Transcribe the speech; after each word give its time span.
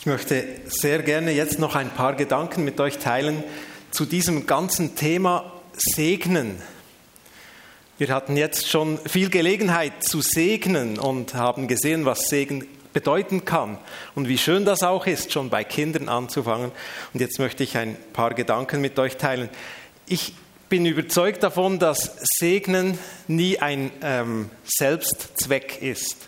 Ich 0.00 0.06
möchte 0.06 0.44
sehr 0.68 1.02
gerne 1.02 1.32
jetzt 1.32 1.58
noch 1.58 1.74
ein 1.74 1.90
paar 1.90 2.14
Gedanken 2.14 2.64
mit 2.64 2.78
euch 2.78 2.98
teilen 2.98 3.42
zu 3.90 4.04
diesem 4.04 4.46
ganzen 4.46 4.94
Thema 4.94 5.60
Segnen. 5.72 6.62
Wir 7.98 8.10
hatten 8.10 8.36
jetzt 8.36 8.68
schon 8.70 8.98
viel 8.98 9.28
Gelegenheit 9.28 10.04
zu 10.04 10.20
segnen 10.20 11.00
und 11.00 11.34
haben 11.34 11.66
gesehen, 11.66 12.04
was 12.04 12.28
Segen 12.28 12.68
bedeuten 12.92 13.44
kann 13.44 13.76
und 14.14 14.28
wie 14.28 14.38
schön 14.38 14.64
das 14.64 14.84
auch 14.84 15.04
ist, 15.08 15.32
schon 15.32 15.50
bei 15.50 15.64
Kindern 15.64 16.08
anzufangen. 16.08 16.70
Und 17.12 17.20
jetzt 17.20 17.40
möchte 17.40 17.64
ich 17.64 17.76
ein 17.76 17.96
paar 18.12 18.34
Gedanken 18.34 18.80
mit 18.80 19.00
euch 19.00 19.16
teilen. 19.16 19.48
Ich 20.06 20.32
bin 20.68 20.86
überzeugt 20.86 21.42
davon, 21.42 21.80
dass 21.80 22.18
Segnen 22.38 23.00
nie 23.26 23.58
ein 23.58 23.90
ähm, 24.02 24.50
Selbstzweck 24.64 25.82
ist. 25.82 26.27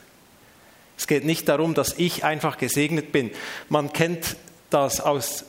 Es 1.01 1.07
geht 1.07 1.25
nicht 1.25 1.48
darum, 1.48 1.73
dass 1.73 1.95
ich 1.96 2.25
einfach 2.25 2.59
gesegnet 2.59 3.11
bin. 3.11 3.30
Man 3.71 3.91
kennt 3.91 4.37
das 4.69 5.00
aus 5.00 5.46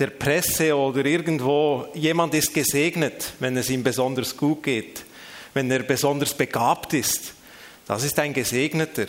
der 0.00 0.08
Presse 0.08 0.76
oder 0.76 1.04
irgendwo. 1.04 1.86
Jemand 1.94 2.34
ist 2.34 2.52
gesegnet, 2.52 3.34
wenn 3.38 3.56
es 3.56 3.70
ihm 3.70 3.84
besonders 3.84 4.36
gut 4.36 4.64
geht, 4.64 5.04
wenn 5.52 5.70
er 5.70 5.84
besonders 5.84 6.34
begabt 6.34 6.92
ist. 6.92 7.34
Das 7.86 8.02
ist 8.02 8.18
ein 8.18 8.34
Gesegneter. 8.34 9.06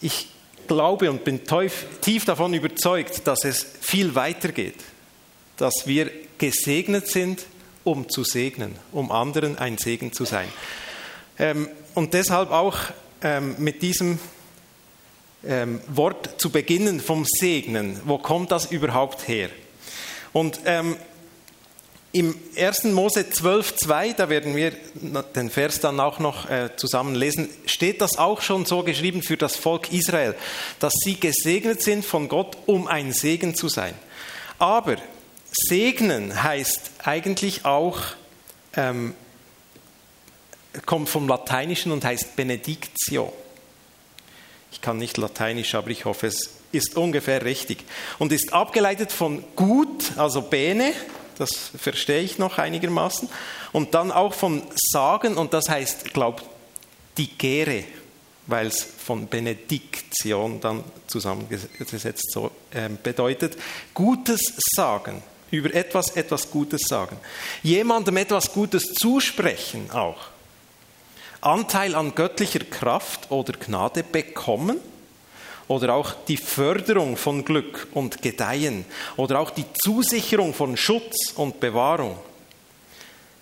Ich 0.00 0.26
glaube 0.66 1.08
und 1.08 1.22
bin 1.22 1.42
tief 1.44 2.24
davon 2.24 2.52
überzeugt, 2.52 3.28
dass 3.28 3.44
es 3.44 3.64
viel 3.80 4.12
weiter 4.16 4.48
geht, 4.48 4.82
dass 5.56 5.86
wir 5.86 6.10
gesegnet 6.36 7.06
sind, 7.06 7.46
um 7.84 8.08
zu 8.08 8.24
segnen, 8.24 8.74
um 8.90 9.12
anderen 9.12 9.56
ein 9.56 9.78
Segen 9.78 10.12
zu 10.12 10.24
sein. 10.24 10.48
Ähm, 11.38 11.68
und 11.94 12.12
deshalb 12.12 12.50
auch 12.50 12.76
ähm, 13.22 13.54
mit 13.58 13.82
diesem 13.82 14.18
ähm, 15.46 15.80
Wort 15.88 16.40
zu 16.40 16.50
beginnen 16.50 17.00
vom 17.00 17.24
Segnen. 17.24 18.00
Wo 18.04 18.18
kommt 18.18 18.52
das 18.52 18.66
überhaupt 18.66 19.28
her? 19.28 19.50
Und 20.32 20.60
ähm, 20.66 20.96
im 22.12 22.34
1. 22.56 22.84
Mose 22.84 23.20
12,2, 23.20 24.14
da 24.14 24.30
werden 24.30 24.56
wir 24.56 24.72
den 25.34 25.50
Vers 25.50 25.80
dann 25.80 26.00
auch 26.00 26.18
noch 26.18 26.48
äh, 26.48 26.70
zusammen 26.76 27.14
lesen, 27.14 27.50
steht 27.66 28.00
das 28.00 28.16
auch 28.16 28.40
schon 28.40 28.64
so 28.64 28.82
geschrieben 28.82 29.22
für 29.22 29.36
das 29.36 29.56
Volk 29.56 29.92
Israel, 29.92 30.34
dass 30.78 30.94
sie 31.04 31.20
gesegnet 31.20 31.82
sind 31.82 32.06
von 32.06 32.28
Gott, 32.28 32.56
um 32.64 32.86
ein 32.86 33.12
Segen 33.12 33.54
zu 33.54 33.68
sein. 33.68 33.92
Aber 34.58 34.96
segnen 35.52 36.42
heißt 36.42 36.90
eigentlich 37.04 37.66
auch, 37.66 38.00
ähm, 38.74 39.14
kommt 40.86 41.08
vom 41.08 41.28
Lateinischen 41.28 41.92
und 41.92 42.04
heißt 42.04 42.36
Benedictio. 42.36 43.32
Ich 44.72 44.80
kann 44.80 44.98
nicht 44.98 45.16
Lateinisch, 45.16 45.74
aber 45.74 45.90
ich 45.90 46.04
hoffe, 46.04 46.26
es 46.26 46.50
ist 46.72 46.96
ungefähr 46.96 47.44
richtig. 47.44 47.78
Und 48.18 48.32
ist 48.32 48.52
abgeleitet 48.52 49.12
von 49.12 49.44
gut, 49.54 50.16
also 50.16 50.42
bene, 50.42 50.92
das 51.38 51.50
verstehe 51.76 52.22
ich 52.22 52.38
noch 52.38 52.58
einigermaßen, 52.58 53.28
und 53.72 53.94
dann 53.94 54.10
auch 54.10 54.34
von 54.34 54.62
sagen, 54.74 55.36
und 55.36 55.52
das 55.52 55.68
heißt, 55.68 56.12
glaube 56.12 56.42
digere, 57.18 57.84
weil 58.46 58.66
es 58.68 58.82
von 58.82 59.26
Benediktion 59.26 60.60
dann 60.60 60.84
zusammengesetzt 61.06 62.30
so 62.32 62.50
äh, 62.70 62.88
bedeutet, 62.88 63.56
Gutes 63.92 64.54
sagen, 64.74 65.22
über 65.50 65.74
etwas 65.74 66.10
etwas 66.16 66.50
Gutes 66.50 66.82
sagen, 66.82 67.16
jemandem 67.62 68.16
etwas 68.16 68.52
Gutes 68.52 68.94
zusprechen 68.94 69.90
auch. 69.90 70.35
Anteil 71.40 71.94
an 71.94 72.14
göttlicher 72.14 72.60
Kraft 72.60 73.30
oder 73.30 73.52
Gnade 73.54 74.02
bekommen 74.02 74.80
oder 75.68 75.94
auch 75.94 76.14
die 76.28 76.36
Förderung 76.36 77.16
von 77.16 77.44
Glück 77.44 77.88
und 77.92 78.22
Gedeihen 78.22 78.84
oder 79.16 79.40
auch 79.40 79.50
die 79.50 79.64
Zusicherung 79.74 80.54
von 80.54 80.76
Schutz 80.76 81.32
und 81.34 81.60
Bewahrung. 81.60 82.18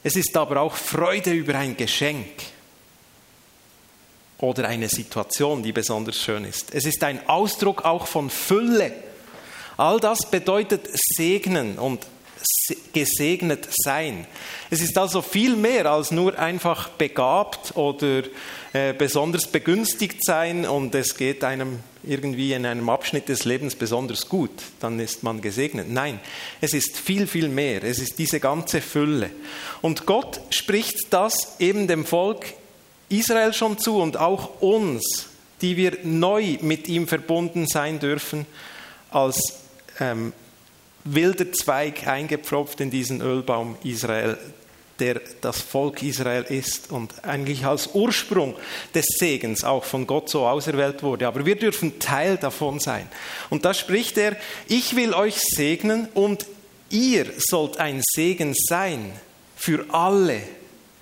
Es 0.03 0.17
ist 0.17 0.37
aber 0.37 0.61
auch 0.61 0.75
Freude 0.75 1.33
über 1.33 1.55
ein 1.55 1.77
Geschenk 1.77 2.43
oder 4.39 4.69
eine 4.69 4.89
Situation, 4.89 5.63
die 5.63 5.73
besonders 5.73 6.17
schön 6.17 6.45
ist. 6.45 6.75
Es 6.75 6.85
ist 6.85 7.03
ein 7.05 7.27
Ausdruck 7.29 7.85
auch 7.85 8.07
von 8.07 8.29
Fülle. 8.29 8.93
All 9.77 9.99
das 10.01 10.31
bedeutet 10.31 10.89
segnen 10.93 11.79
und 11.79 12.07
gesegnet 12.93 13.69
sein. 13.71 14.27
Es 14.71 14.81
ist 14.81 14.97
also 14.97 15.23
viel 15.23 15.57
mehr 15.57 15.87
als 15.91 16.11
nur 16.11 16.39
einfach 16.39 16.89
begabt 16.91 17.77
oder 17.77 18.23
äh, 18.73 18.93
besonders 18.93 19.47
begünstigt 19.47 20.25
sein 20.25 20.67
und 20.67 20.95
es 20.95 21.17
geht 21.17 21.45
einem 21.45 21.81
irgendwie 22.03 22.53
in 22.53 22.67
einem 22.67 22.89
Abschnitt 22.89 23.29
des 23.29 23.45
Lebens 23.45 23.75
besonders 23.75 24.29
gut, 24.29 24.51
dann 24.81 25.01
ist 25.01 25.23
man 25.23 25.41
gesegnet. 25.41 25.89
Nein, 25.89 26.21
es 26.61 26.75
ist 26.75 26.99
viel, 26.99 27.27
viel 27.27 27.49
mehr. 27.49 27.83
Es 27.83 27.99
ist 27.99 28.19
diese 28.19 28.41
ganze 28.41 28.81
Fülle. 28.81 29.31
Und 29.81 30.07
Gott 30.07 30.41
spricht 30.51 31.13
das 31.13 31.57
eben 31.61 31.87
dem 31.87 32.05
Volk 32.05 32.45
Israel 33.09 33.53
schon 33.53 33.79
zu 33.79 34.01
und 34.01 34.17
auch 34.17 34.61
uns, 34.61 35.29
die 35.61 35.77
wir 35.77 35.99
neu 36.03 36.59
mit 36.61 36.89
ihm 36.89 37.07
verbunden 37.07 37.67
sein 37.67 37.99
dürfen 38.01 38.47
als 39.11 39.39
ähm, 40.01 40.33
wilder 41.05 41.53
Zweig 41.53 42.07
eingepfropft 42.07 42.81
in 42.81 42.91
diesen 42.91 43.21
Ölbaum 43.21 43.77
Israel, 43.85 44.39
der 44.99 45.21
das 45.41 45.61
Volk 45.61 46.03
Israel 46.03 46.45
ist 46.45 46.91
und 46.91 47.25
eigentlich 47.25 47.65
als 47.65 47.91
Ursprung 47.95 48.55
des 48.95 49.07
Segens 49.19 49.65
auch 49.65 49.85
von 49.85 50.07
Gott 50.07 50.31
so 50.31 50.47
auserwählt 50.47 51.03
wurde. 51.03 51.27
Aber 51.27 51.45
wir 51.45 51.57
dürfen 51.57 51.99
Teil 51.99 52.37
davon 52.37 52.81
sein. 52.81 53.09
Und 53.51 53.65
da 53.65 53.75
spricht 53.75 54.17
er, 54.19 54.37
ich 54.69 54.97
will 54.97 55.13
euch 55.15 55.37
segnen 55.41 56.09
und 56.15 56.47
ihr 56.91 57.27
sollt 57.39 57.79
ein 57.79 58.03
Segen 58.15 58.55
sein 58.55 59.13
für 59.57 59.85
alle, 59.91 60.41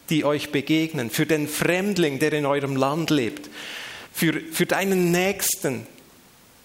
die 0.08 0.24
euch 0.24 0.50
begegnen, 0.50 1.10
für 1.10 1.26
den 1.26 1.46
Fremdling, 1.46 2.18
der 2.18 2.32
in 2.32 2.46
eurem 2.46 2.76
Land 2.76 3.10
lebt, 3.10 3.50
für, 4.12 4.40
für 4.52 4.66
deinen 4.66 5.10
Nächsten, 5.10 5.86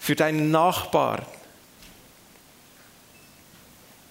für 0.00 0.16
deinen 0.16 0.50
Nachbarn, 0.50 1.24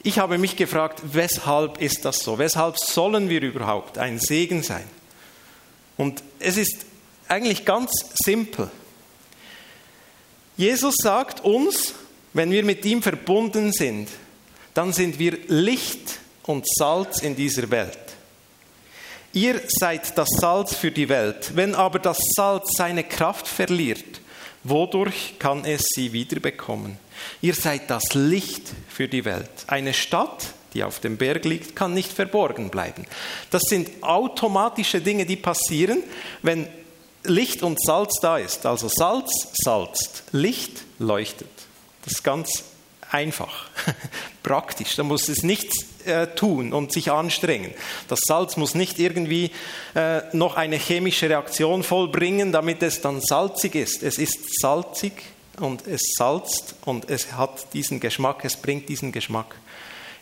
ich 0.03 0.19
habe 0.19 0.37
mich 0.37 0.55
gefragt, 0.55 1.01
weshalb 1.03 1.81
ist 1.81 2.05
das 2.05 2.19
so? 2.19 2.37
Weshalb 2.37 2.77
sollen 2.77 3.29
wir 3.29 3.41
überhaupt 3.41 3.97
ein 3.97 4.19
Segen 4.19 4.63
sein? 4.63 4.85
Und 5.97 6.23
es 6.39 6.57
ist 6.57 6.85
eigentlich 7.27 7.65
ganz 7.65 7.91
simpel. 8.23 8.69
Jesus 10.55 10.95
sagt 10.97 11.43
uns, 11.43 11.93
wenn 12.33 12.51
wir 12.51 12.63
mit 12.63 12.85
ihm 12.85 13.01
verbunden 13.01 13.73
sind, 13.73 14.09
dann 14.73 14.93
sind 14.93 15.19
wir 15.19 15.37
Licht 15.47 16.19
und 16.43 16.65
Salz 16.67 17.21
in 17.21 17.35
dieser 17.35 17.69
Welt. 17.71 17.97
Ihr 19.33 19.61
seid 19.67 20.17
das 20.17 20.29
Salz 20.39 20.75
für 20.75 20.91
die 20.91 21.09
Welt. 21.09 21.51
Wenn 21.55 21.75
aber 21.75 21.99
das 21.99 22.17
Salz 22.35 22.69
seine 22.75 23.03
Kraft 23.03 23.47
verliert, 23.47 24.21
wodurch 24.63 25.35
kann 25.39 25.65
es 25.65 25.85
sie 25.95 26.13
wiederbekommen? 26.13 26.97
Ihr 27.41 27.53
seid 27.53 27.89
das 27.89 28.13
Licht 28.13 28.63
für 28.89 29.07
die 29.07 29.25
Welt. 29.25 29.49
Eine 29.67 29.93
Stadt, 29.93 30.53
die 30.73 30.83
auf 30.83 30.99
dem 30.99 31.17
Berg 31.17 31.45
liegt, 31.45 31.75
kann 31.75 31.93
nicht 31.93 32.11
verborgen 32.11 32.69
bleiben. 32.69 33.05
Das 33.49 33.63
sind 33.63 34.03
automatische 34.03 35.01
Dinge, 35.01 35.25
die 35.25 35.35
passieren, 35.35 36.03
wenn 36.41 36.67
Licht 37.23 37.63
und 37.63 37.81
Salz 37.83 38.19
da 38.21 38.37
ist. 38.37 38.65
Also 38.65 38.87
Salz 38.87 39.31
salzt, 39.63 40.23
Licht 40.31 40.83
leuchtet. 40.99 41.49
Das 42.03 42.13
ist 42.13 42.23
ganz 42.23 42.63
einfach, 43.11 43.69
praktisch. 44.43 44.95
Da 44.95 45.03
muss 45.03 45.29
es 45.29 45.43
nichts 45.43 45.85
äh, 46.05 46.27
tun 46.27 46.73
und 46.73 46.91
sich 46.91 47.11
anstrengen. 47.11 47.73
Das 48.07 48.19
Salz 48.25 48.57
muss 48.57 48.75
nicht 48.75 48.99
irgendwie 48.99 49.51
äh, 49.95 50.21
noch 50.33 50.55
eine 50.55 50.77
chemische 50.77 51.29
Reaktion 51.29 51.83
vollbringen, 51.83 52.51
damit 52.51 52.81
es 52.83 53.01
dann 53.01 53.21
salzig 53.21 53.75
ist. 53.75 54.03
Es 54.03 54.17
ist 54.17 54.59
salzig 54.59 55.13
und 55.59 55.87
es 55.87 56.01
salzt 56.17 56.75
und 56.85 57.09
es 57.09 57.33
hat 57.33 57.73
diesen 57.73 57.99
Geschmack, 57.99 58.45
es 58.45 58.57
bringt 58.57 58.89
diesen 58.89 59.11
Geschmack. 59.11 59.55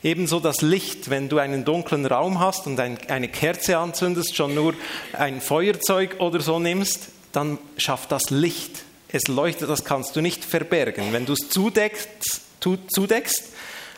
Ebenso 0.03 0.39
das 0.39 0.61
Licht, 0.61 1.09
wenn 1.09 1.29
du 1.29 1.39
einen 1.39 1.65
dunklen 1.65 2.05
Raum 2.05 2.39
hast 2.39 2.67
und 2.67 2.79
ein, 2.79 2.99
eine 3.07 3.27
Kerze 3.27 3.77
anzündest, 3.79 4.35
schon 4.35 4.53
nur 4.53 4.75
ein 5.13 5.41
Feuerzeug 5.41 6.17
oder 6.19 6.41
so 6.41 6.59
nimmst, 6.59 7.09
dann 7.31 7.57
schafft 7.77 8.11
das 8.11 8.29
Licht. 8.29 8.83
Es 9.07 9.27
leuchtet, 9.27 9.69
das 9.69 9.83
kannst 9.83 10.15
du 10.15 10.21
nicht 10.21 10.45
verbergen. 10.45 11.11
Wenn 11.11 11.25
du 11.25 11.33
es 11.33 11.49
zudeckst, 11.49 12.41
zudeckst 12.87 13.43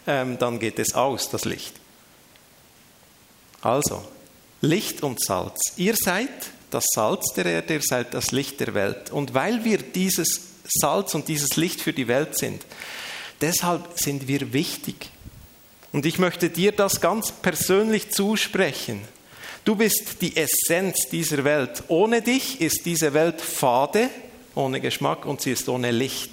ähm, 0.08 0.38
dann 0.40 0.58
geht 0.58 0.80
es 0.80 0.94
aus, 0.94 1.30
das 1.30 1.46
Licht. 1.46 1.74
Also, 3.62 4.04
Licht 4.62 5.04
und 5.04 5.22
Salz. 5.22 5.60
Ihr 5.76 5.96
seid 5.96 6.30
das 6.72 6.86
Salz 6.94 7.34
der 7.36 7.46
Erde, 7.46 7.76
ihr 7.76 7.82
seid 7.82 8.14
das 8.14 8.32
Licht 8.32 8.60
der 8.60 8.74
Welt. 8.74 9.12
Und 9.12 9.34
weil 9.34 9.64
wir 9.66 9.78
dieses 9.80 10.42
Salz 10.66 11.14
und 11.14 11.28
dieses 11.28 11.58
Licht 11.58 11.82
für 11.82 11.94
die 11.94 12.08
Welt 12.08 12.38
sind. 12.38 12.66
Deshalb 13.42 13.84
sind 13.96 14.28
wir 14.28 14.54
wichtig. 14.54 15.10
Und 15.92 16.06
ich 16.06 16.20
möchte 16.20 16.50
dir 16.50 16.72
das 16.72 17.02
ganz 17.02 17.32
persönlich 17.32 18.10
zusprechen. 18.10 19.02
Du 19.64 19.76
bist 19.76 20.22
die 20.22 20.36
Essenz 20.36 21.10
dieser 21.12 21.44
Welt. 21.44 21.84
Ohne 21.88 22.22
dich 22.22 22.62
ist 22.62 22.86
diese 22.86 23.14
Welt 23.14 23.42
fade, 23.42 24.10
ohne 24.56 24.82
Geschmack 24.82 25.26
und 25.26 25.42
sie 25.42 25.52
ist 25.52 25.70
ohne 25.70 25.92
Licht. 25.92 26.32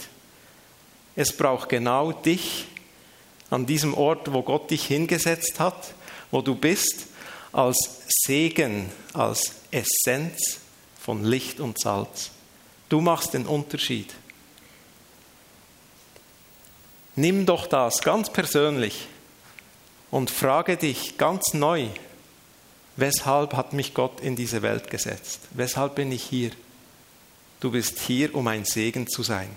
Es 1.16 1.36
braucht 1.36 1.68
genau 1.68 2.12
dich 2.12 2.66
an 3.50 3.66
diesem 3.66 3.94
Ort, 3.94 4.32
wo 4.32 4.42
Gott 4.42 4.70
dich 4.70 4.86
hingesetzt 4.86 5.60
hat, 5.60 5.94
wo 6.30 6.42
du 6.42 6.54
bist, 6.54 7.06
als 7.52 8.02
Segen, 8.26 8.90
als 9.12 9.52
Essenz 9.70 10.58
von 11.00 11.24
Licht 11.24 11.60
und 11.60 11.78
Salz. 11.78 12.30
Du 12.88 13.00
machst 13.00 13.34
den 13.34 13.46
Unterschied. 13.46 14.12
Nimm 17.16 17.46
doch 17.46 17.66
das 17.66 18.00
ganz 18.00 18.32
persönlich 18.32 19.06
und 20.10 20.30
frage 20.30 20.76
dich 20.76 21.16
ganz 21.16 21.54
neu, 21.54 21.86
weshalb 22.96 23.54
hat 23.54 23.72
mich 23.72 23.94
Gott 23.94 24.20
in 24.20 24.34
diese 24.34 24.62
Welt 24.62 24.90
gesetzt? 24.90 25.40
Weshalb 25.52 25.94
bin 25.94 26.10
ich 26.10 26.24
hier? 26.24 26.50
Du 27.60 27.70
bist 27.70 28.00
hier, 28.00 28.34
um 28.34 28.48
ein 28.48 28.64
Segen 28.64 29.06
zu 29.06 29.22
sein. 29.22 29.48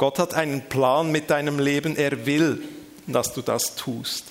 Gott 0.00 0.18
hat 0.18 0.32
einen 0.32 0.62
Plan 0.62 1.12
mit 1.12 1.28
deinem 1.28 1.58
Leben. 1.58 1.94
Er 1.94 2.24
will, 2.24 2.66
dass 3.06 3.34
du 3.34 3.42
das 3.42 3.76
tust. 3.76 4.24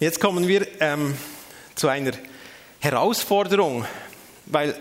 Jetzt 0.00 0.20
kommen 0.20 0.48
wir 0.48 0.66
ähm, 0.80 1.14
zu 1.74 1.88
einer 1.88 2.12
Herausforderung, 2.80 3.84
weil 4.46 4.74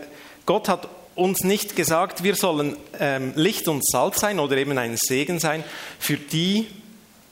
Gott 0.45 0.69
hat 0.69 0.87
uns 1.15 1.43
nicht 1.43 1.75
gesagt, 1.75 2.23
wir 2.23 2.35
sollen 2.35 2.77
ähm, 2.97 3.33
Licht 3.35 3.67
und 3.67 3.85
Salz 3.85 4.21
sein 4.21 4.39
oder 4.39 4.55
eben 4.55 4.77
ein 4.77 4.95
Segen 4.95 5.37
sein 5.37 5.65
für 5.99 6.15
die, 6.15 6.69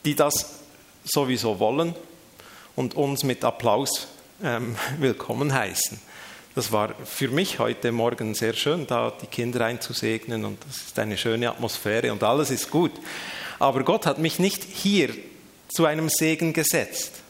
die 0.03 0.15
das 0.15 0.59
sowieso 1.05 1.59
wollen 1.59 1.95
und 2.75 2.95
uns 2.95 3.23
mit 3.23 3.45
Applaus 3.45 4.09
ähm, 4.43 4.75
willkommen 4.99 5.53
heißen. 5.53 6.10
Das 6.53 6.73
war 6.73 6.93
für 7.05 7.29
mich 7.29 7.59
heute 7.59 7.93
Morgen 7.93 8.35
sehr 8.35 8.53
schön, 8.53 8.85
da 8.85 9.11
die 9.11 9.27
Kinder 9.27 9.65
einzusegnen 9.65 10.43
und 10.43 10.57
das 10.67 10.77
ist 10.77 10.99
eine 10.99 11.17
schöne 11.17 11.49
Atmosphäre 11.49 12.11
und 12.11 12.21
alles 12.23 12.51
ist 12.51 12.69
gut. 12.69 12.91
Aber 13.57 13.83
Gott 13.83 14.05
hat 14.05 14.17
mich 14.17 14.37
nicht 14.37 14.61
hier 14.63 15.15
zu 15.69 15.85
einem 15.85 16.09
Segen 16.09 16.51
gesetzt, 16.51 17.21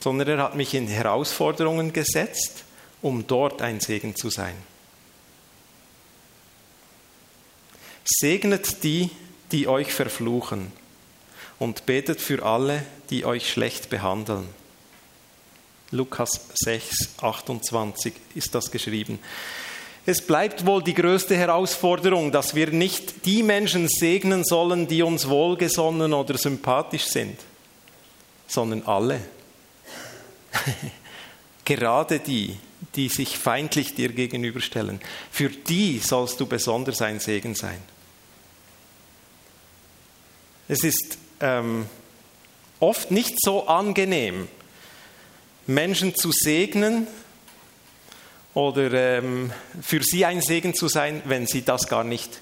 sondern 0.00 0.28
er 0.28 0.38
hat 0.38 0.54
mich 0.54 0.72
in 0.72 0.86
Herausforderungen 0.86 1.92
gesetzt, 1.92 2.64
um 3.02 3.26
dort 3.26 3.60
ein 3.60 3.80
Segen 3.80 4.16
zu 4.16 4.30
sein. 4.30 4.54
Segnet 8.04 8.82
die, 8.84 9.10
die 9.52 9.68
euch 9.68 9.92
verfluchen 9.92 10.72
und 11.58 11.84
betet 11.84 12.22
für 12.22 12.42
alle, 12.42 12.82
die 13.10 13.26
euch 13.26 13.50
schlecht 13.50 13.90
behandeln. 13.90 14.48
Lukas 15.90 16.40
6, 16.54 17.14
28 17.20 18.12
ist 18.34 18.54
das 18.54 18.70
geschrieben. 18.70 19.18
Es 20.04 20.22
bleibt 20.22 20.66
wohl 20.66 20.82
die 20.82 20.94
größte 20.94 21.36
Herausforderung, 21.36 22.30
dass 22.30 22.54
wir 22.54 22.70
nicht 22.70 23.26
die 23.26 23.42
Menschen 23.42 23.88
segnen 23.88 24.44
sollen, 24.44 24.86
die 24.86 25.02
uns 25.02 25.28
wohlgesonnen 25.28 26.12
oder 26.12 26.38
sympathisch 26.38 27.06
sind, 27.06 27.38
sondern 28.46 28.84
alle. 28.84 29.20
Gerade 31.64 32.20
die, 32.20 32.56
die 32.94 33.08
sich 33.08 33.36
feindlich 33.36 33.94
dir 33.94 34.10
gegenüberstellen. 34.10 35.00
Für 35.30 35.48
die 35.48 35.98
sollst 35.98 36.38
du 36.38 36.46
besonders 36.46 37.02
ein 37.02 37.18
Segen 37.18 37.56
sein. 37.56 37.82
Es 40.68 40.84
ist 40.84 41.18
ähm, 41.40 41.86
oft 42.78 43.10
nicht 43.10 43.36
so 43.40 43.66
angenehm, 43.66 44.48
Menschen 45.66 46.14
zu 46.14 46.30
segnen 46.32 47.06
oder 48.54 48.92
ähm, 48.92 49.52
für 49.82 50.02
sie 50.02 50.24
ein 50.24 50.40
Segen 50.40 50.74
zu 50.74 50.88
sein, 50.88 51.22
wenn 51.24 51.46
sie 51.46 51.62
das 51.62 51.88
gar 51.88 52.04
nicht 52.04 52.40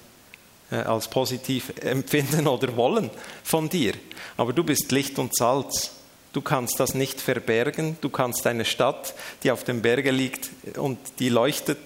äh, 0.71 0.77
als 0.77 1.07
positiv 1.07 1.73
empfinden 1.81 2.47
oder 2.47 2.75
wollen 2.75 3.09
von 3.43 3.69
dir. 3.69 3.93
Aber 4.37 4.53
du 4.53 4.63
bist 4.63 4.91
Licht 4.91 5.19
und 5.19 5.35
Salz. 5.35 5.91
Du 6.33 6.41
kannst 6.41 6.79
das 6.79 6.93
nicht 6.93 7.21
verbergen. 7.21 7.97
Du 8.01 8.09
kannst 8.09 8.45
eine 8.45 8.65
Stadt, 8.65 9.13
die 9.43 9.51
auf 9.51 9.63
dem 9.63 9.81
Berge 9.81 10.11
liegt 10.11 10.49
und 10.77 10.97
die 11.19 11.29
leuchtet, 11.29 11.79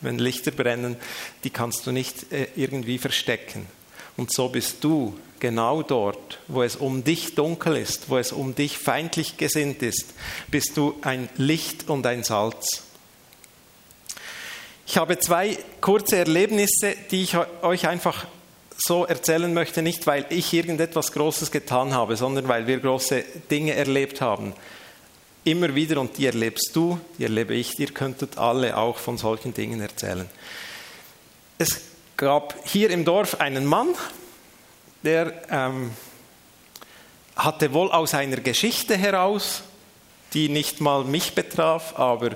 wenn 0.00 0.18
Lichter 0.18 0.52
brennen, 0.52 0.96
die 1.44 1.50
kannst 1.50 1.86
du 1.86 1.92
nicht 1.92 2.32
äh, 2.32 2.48
irgendwie 2.56 2.98
verstecken. 2.98 3.66
Und 4.16 4.32
so 4.32 4.48
bist 4.48 4.82
du 4.82 5.18
genau 5.40 5.82
dort, 5.82 6.38
wo 6.48 6.62
es 6.62 6.76
um 6.76 7.04
dich 7.04 7.34
dunkel 7.34 7.76
ist, 7.76 8.08
wo 8.08 8.18
es 8.18 8.32
um 8.32 8.54
dich 8.54 8.78
feindlich 8.78 9.36
gesinnt 9.36 9.82
ist, 9.82 10.14
bist 10.48 10.76
du 10.76 10.96
ein 11.02 11.28
Licht 11.36 11.88
und 11.88 12.06
ein 12.06 12.24
Salz. 12.24 12.82
Ich 14.86 14.98
habe 14.98 15.18
zwei 15.18 15.58
kurze 15.80 16.16
Erlebnisse, 16.16 16.94
die 17.10 17.24
ich 17.24 17.36
euch 17.62 17.88
einfach 17.88 18.26
so 18.76 19.04
erzählen 19.04 19.52
möchte, 19.52 19.82
nicht 19.82 20.06
weil 20.06 20.26
ich 20.28 20.52
irgendetwas 20.52 21.12
Großes 21.12 21.50
getan 21.50 21.94
habe, 21.94 22.16
sondern 22.16 22.46
weil 22.48 22.66
wir 22.66 22.78
große 22.78 23.24
Dinge 23.50 23.74
erlebt 23.74 24.20
haben. 24.20 24.52
Immer 25.44 25.74
wieder 25.74 26.00
und 26.00 26.18
die 26.18 26.26
erlebst 26.26 26.70
du, 26.74 27.00
die 27.18 27.24
erlebe 27.24 27.54
ich, 27.54 27.78
ihr 27.78 27.92
könntet 27.92 28.38
alle 28.38 28.76
auch 28.76 28.98
von 28.98 29.16
solchen 29.16 29.54
Dingen 29.54 29.80
erzählen. 29.80 30.28
Es 31.58 31.80
gab 32.16 32.54
hier 32.64 32.90
im 32.90 33.04
Dorf 33.04 33.40
einen 33.40 33.64
Mann, 33.64 33.88
der 35.06 35.32
ähm, 35.50 35.92
hatte 37.36 37.72
wohl 37.72 37.90
aus 37.92 38.12
einer 38.12 38.38
Geschichte 38.38 38.96
heraus, 38.96 39.62
die 40.34 40.48
nicht 40.48 40.80
mal 40.80 41.04
mich 41.04 41.34
betraf, 41.34 41.96
aber 41.96 42.32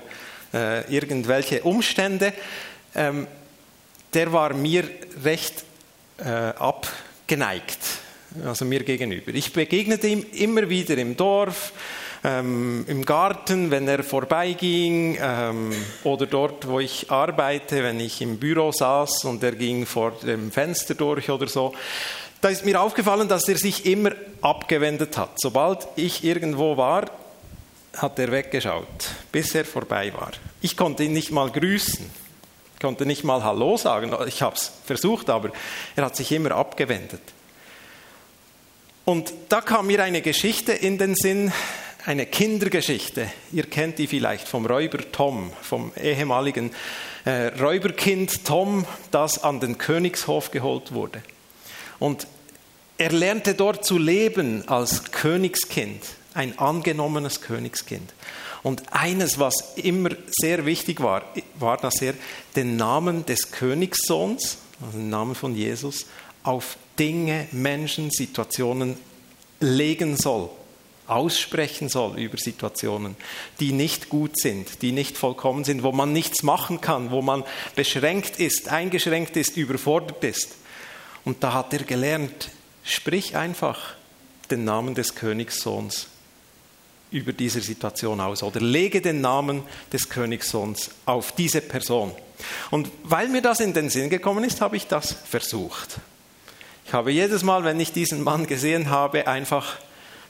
äh, 0.53 0.89
irgendwelche 0.93 1.61
Umstände, 1.63 2.33
ähm, 2.95 3.27
der 4.13 4.31
war 4.31 4.53
mir 4.53 4.85
recht 5.23 5.65
äh, 6.17 6.29
abgeneigt, 6.29 7.79
also 8.45 8.63
mir 8.63 8.83
gegenüber. 8.83 9.33
Ich 9.33 9.51
begegnete 9.51 10.07
ihm 10.07 10.25
immer 10.33 10.69
wieder 10.69 10.97
im 10.97 11.17
Dorf, 11.17 11.73
ähm, 12.23 12.85
im 12.87 13.03
Garten, 13.03 13.71
wenn 13.71 13.87
er 13.87 14.03
vorbeiging 14.03 15.17
ähm, 15.19 15.71
oder 16.03 16.25
dort, 16.25 16.67
wo 16.67 16.79
ich 16.79 17.09
arbeite, 17.09 17.83
wenn 17.83 17.99
ich 17.99 18.21
im 18.21 18.37
Büro 18.37 18.71
saß 18.71 19.25
und 19.25 19.43
er 19.43 19.53
ging 19.53 19.85
vor 19.85 20.11
dem 20.23 20.51
Fenster 20.51 20.93
durch 20.95 21.29
oder 21.29 21.47
so. 21.47 21.73
Da 22.41 22.49
ist 22.49 22.65
mir 22.65 22.81
aufgefallen, 22.81 23.27
dass 23.27 23.47
er 23.47 23.57
sich 23.57 23.85
immer 23.85 24.11
abgewendet 24.41 25.15
hat. 25.15 25.29
Sobald 25.39 25.87
ich 25.95 26.23
irgendwo 26.23 26.75
war, 26.75 27.05
hat 27.95 28.17
er 28.17 28.31
weggeschaut, 28.31 29.11
bis 29.31 29.53
er 29.53 29.63
vorbei 29.63 30.11
war. 30.13 30.31
Ich 30.59 30.75
konnte 30.75 31.03
ihn 31.03 31.13
nicht 31.13 31.31
mal 31.31 31.51
grüßen, 31.51 32.09
konnte 32.81 33.05
nicht 33.05 33.23
mal 33.23 33.43
Hallo 33.43 33.77
sagen. 33.77 34.15
Ich 34.27 34.41
habe 34.41 34.55
es 34.55 34.71
versucht, 34.85 35.29
aber 35.29 35.51
er 35.95 36.05
hat 36.05 36.15
sich 36.15 36.31
immer 36.31 36.51
abgewendet. 36.51 37.21
Und 39.05 39.31
da 39.49 39.61
kam 39.61 39.87
mir 39.87 40.03
eine 40.03 40.21
Geschichte 40.21 40.71
in 40.71 40.97
den 40.97 41.13
Sinn, 41.13 41.51
eine 42.05 42.25
Kindergeschichte. 42.25 43.31
Ihr 43.51 43.65
kennt 43.65 43.99
die 43.99 44.07
vielleicht 44.07 44.47
vom 44.47 44.65
Räuber 44.65 44.99
Tom, 45.11 45.51
vom 45.61 45.91
ehemaligen 46.01 46.71
äh, 47.25 47.47
Räuberkind 47.59 48.45
Tom, 48.45 48.85
das 49.11 49.43
an 49.43 49.59
den 49.59 49.77
Königshof 49.77 50.49
geholt 50.49 50.93
wurde. 50.93 51.21
Und 52.01 52.25
er 52.97 53.11
lernte 53.11 53.53
dort 53.53 53.85
zu 53.85 53.99
leben 53.99 54.67
als 54.67 55.11
Königskind, 55.11 56.01
ein 56.33 56.57
angenommenes 56.57 57.41
Königskind. 57.41 58.11
Und 58.63 58.81
eines, 58.91 59.37
was 59.37 59.73
immer 59.75 60.09
sehr 60.31 60.65
wichtig 60.65 60.99
war, 60.99 61.23
war, 61.59 61.77
dass 61.77 62.01
er 62.01 62.15
den 62.55 62.75
Namen 62.75 63.23
des 63.27 63.51
Königssohns, 63.51 64.57
also 64.83 64.97
den 64.97 65.11
Namen 65.11 65.35
von 65.35 65.55
Jesus, 65.55 66.07
auf 66.41 66.75
Dinge, 66.97 67.47
Menschen, 67.51 68.09
Situationen 68.09 68.97
legen 69.59 70.17
soll, 70.17 70.49
aussprechen 71.05 71.87
soll 71.87 72.19
über 72.19 72.39
Situationen, 72.39 73.15
die 73.59 73.73
nicht 73.73 74.09
gut 74.09 74.39
sind, 74.39 74.81
die 74.81 74.91
nicht 74.91 75.19
vollkommen 75.19 75.65
sind, 75.65 75.83
wo 75.83 75.91
man 75.91 76.13
nichts 76.13 76.41
machen 76.41 76.81
kann, 76.81 77.11
wo 77.11 77.21
man 77.21 77.43
beschränkt 77.75 78.39
ist, 78.39 78.69
eingeschränkt 78.69 79.37
ist, 79.37 79.55
überfordert 79.55 80.23
ist. 80.23 80.55
Und 81.25 81.43
da 81.43 81.53
hat 81.53 81.73
er 81.73 81.83
gelernt, 81.83 82.49
sprich 82.83 83.35
einfach 83.35 83.95
den 84.49 84.63
Namen 84.63 84.95
des 84.95 85.15
Königssohns 85.15 86.07
über 87.11 87.33
diese 87.33 87.61
Situation 87.61 88.21
aus 88.21 88.41
oder 88.41 88.61
lege 88.61 89.01
den 89.01 89.21
Namen 89.21 89.63
des 89.91 90.09
Königssohns 90.09 90.91
auf 91.05 91.33
diese 91.33 91.61
Person. 91.61 92.13
Und 92.71 92.89
weil 93.03 93.27
mir 93.27 93.41
das 93.41 93.59
in 93.59 93.73
den 93.73 93.89
Sinn 93.89 94.09
gekommen 94.09 94.43
ist, 94.43 94.61
habe 94.61 94.77
ich 94.77 94.87
das 94.87 95.11
versucht. 95.11 95.99
Ich 96.85 96.93
habe 96.93 97.11
jedes 97.11 97.43
Mal, 97.43 97.63
wenn 97.63 97.79
ich 97.79 97.93
diesen 97.93 98.23
Mann 98.23 98.47
gesehen 98.47 98.89
habe, 98.89 99.27
einfach 99.27 99.77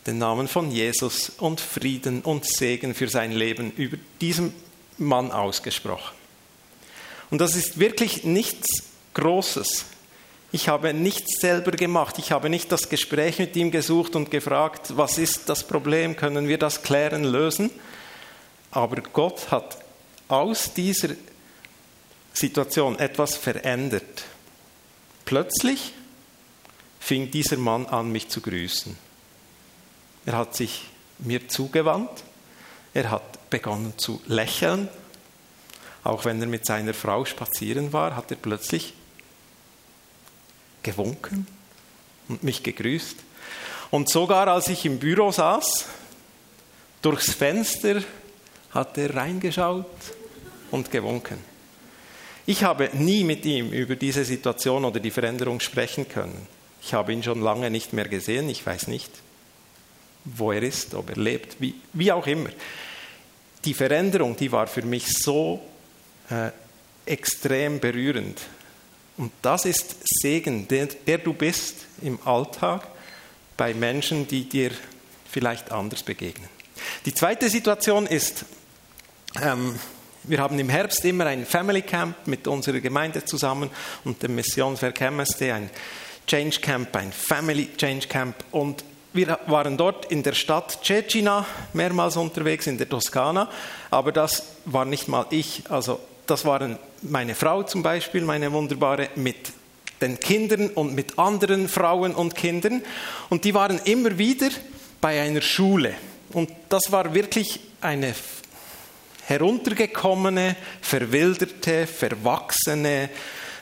den 0.07 0.17
Namen 0.17 0.47
von 0.47 0.71
Jesus 0.71 1.31
und 1.37 1.61
Frieden 1.61 2.21
und 2.21 2.45
Segen 2.45 2.95
für 2.95 3.07
sein 3.07 3.31
Leben 3.31 3.71
über 3.73 3.97
diesen 4.19 4.53
Mann 4.97 5.31
ausgesprochen. 5.31 6.15
Und 7.29 7.39
das 7.39 7.55
ist 7.55 7.79
wirklich 7.79 8.23
nichts 8.23 8.67
Großes. 9.13 9.85
Ich 10.53 10.67
habe 10.67 10.93
nichts 10.93 11.39
selber 11.39 11.71
gemacht. 11.71 12.17
Ich 12.19 12.31
habe 12.31 12.49
nicht 12.49 12.71
das 12.71 12.89
Gespräch 12.89 13.39
mit 13.39 13.55
ihm 13.55 13.71
gesucht 13.71 14.15
und 14.15 14.31
gefragt, 14.31 14.97
was 14.97 15.17
ist 15.17 15.47
das 15.47 15.65
Problem, 15.65 16.15
können 16.17 16.47
wir 16.47 16.57
das 16.57 16.83
klären, 16.83 17.23
lösen. 17.23 17.71
Aber 18.69 19.01
Gott 19.01 19.49
hat 19.49 19.77
aus 20.27 20.73
dieser 20.73 21.09
Situation 22.33 22.99
etwas 22.99 23.35
verändert. 23.35 24.23
plötzlich 25.25 25.93
fing 26.99 27.31
dieser 27.31 27.57
Mann 27.57 27.85
an, 27.85 28.11
mich 28.11 28.27
zu 28.27 28.41
grüßen. 28.41 28.97
Er 30.25 30.37
hat 30.37 30.55
sich 30.55 30.83
mir 31.19 31.47
zugewandt, 31.47 32.23
er 32.93 33.11
hat 33.11 33.49
begonnen 33.49 33.93
zu 33.97 34.21
lächeln. 34.27 34.89
Auch 36.03 36.25
wenn 36.25 36.41
er 36.41 36.47
mit 36.47 36.65
seiner 36.65 36.93
Frau 36.93 37.23
spazieren 37.25 37.93
war, 37.93 38.15
hat 38.15 38.31
er 38.31 38.37
plötzlich 38.37 38.93
gewunken 40.83 41.47
und 42.27 42.43
mich 42.43 42.63
gegrüßt. 42.63 43.17
Und 43.89 44.09
sogar 44.09 44.47
als 44.47 44.69
ich 44.69 44.85
im 44.85 44.99
Büro 44.99 45.31
saß, 45.31 45.85
durchs 47.01 47.33
Fenster 47.33 48.01
hat 48.71 48.97
er 48.97 49.15
reingeschaut 49.15 49.85
und 50.71 50.91
gewunken. 50.91 51.37
Ich 52.45 52.63
habe 52.63 52.89
nie 52.93 53.23
mit 53.23 53.45
ihm 53.45 53.71
über 53.71 53.95
diese 53.95 54.25
Situation 54.25 54.85
oder 54.85 54.99
die 54.99 55.11
Veränderung 55.11 55.59
sprechen 55.59 56.07
können. 56.07 56.47
Ich 56.81 56.93
habe 56.93 57.13
ihn 57.13 57.21
schon 57.21 57.41
lange 57.41 57.69
nicht 57.69 57.93
mehr 57.93 58.07
gesehen. 58.07 58.49
Ich 58.49 58.65
weiß 58.65 58.87
nicht, 58.87 59.11
wo 60.25 60.51
er 60.51 60.63
ist, 60.63 60.93
ob 60.95 61.09
er 61.09 61.17
lebt, 61.17 61.57
wie, 61.59 61.75
wie 61.93 62.11
auch 62.11 62.25
immer. 62.25 62.49
Die 63.65 63.73
Veränderung, 63.73 64.35
die 64.35 64.51
war 64.51 64.67
für 64.67 64.81
mich 64.81 65.05
so 65.07 65.61
äh, 66.29 66.49
extrem 67.05 67.79
berührend. 67.79 68.39
Und 69.17 69.31
das 69.41 69.65
ist 69.65 69.95
Segen, 70.21 70.67
der, 70.67 70.87
der 70.87 71.17
du 71.19 71.33
bist 71.33 71.85
im 72.01 72.19
Alltag 72.25 72.87
bei 73.57 73.73
Menschen, 73.73 74.27
die 74.27 74.47
dir 74.47 74.71
vielleicht 75.29 75.71
anders 75.71 76.03
begegnen. 76.03 76.49
Die 77.05 77.13
zweite 77.13 77.49
Situation 77.49 78.07
ist, 78.07 78.45
ähm, 79.41 79.79
wir 80.23 80.39
haben 80.39 80.57
im 80.59 80.69
Herbst 80.69 81.03
immer 81.05 81.25
ein 81.25 81.45
Family 81.45 81.81
Camp 81.81 82.27
mit 82.27 82.47
unserer 82.47 82.79
Gemeinde 82.79 83.25
zusammen 83.25 83.69
und 84.03 84.21
dem 84.21 84.35
Missionswerk 84.35 85.01
MSD, 85.01 85.51
ein 85.51 85.69
Change 86.27 86.59
Camp, 86.59 86.95
ein 86.95 87.11
Family 87.11 87.69
Change 87.75 88.07
Camp. 88.07 88.35
Und 88.51 88.83
wir 89.13 89.39
waren 89.47 89.77
dort 89.77 90.11
in 90.11 90.23
der 90.23 90.33
Stadt 90.33 90.79
Cecina 90.83 91.45
mehrmals 91.73 92.17
unterwegs, 92.17 92.67
in 92.67 92.77
der 92.77 92.87
Toskana, 92.87 93.49
aber 93.89 94.11
das 94.11 94.43
war 94.65 94.85
nicht 94.85 95.07
mal 95.07 95.25
ich, 95.31 95.63
also 95.69 95.99
das 96.25 96.45
waren 96.45 96.77
meine 97.01 97.35
Frau 97.35 97.63
zum 97.63 97.83
Beispiel, 97.83 98.21
meine 98.21 98.51
wunderbare, 98.51 99.09
mit 99.15 99.51
den 100.01 100.19
Kindern 100.19 100.69
und 100.69 100.95
mit 100.95 101.17
anderen 101.19 101.67
Frauen 101.67 102.15
und 102.15 102.35
Kindern. 102.35 102.81
Und 103.29 103.45
die 103.45 103.53
waren 103.53 103.79
immer 103.85 104.17
wieder 104.17 104.49
bei 104.99 105.21
einer 105.21 105.41
Schule. 105.41 105.93
Und 106.33 106.49
das 106.69 106.91
war 106.91 107.13
wirklich 107.13 107.59
eine 107.81 108.13
heruntergekommene, 109.25 110.55
verwilderte, 110.81 111.87
verwachsene, 111.87 113.09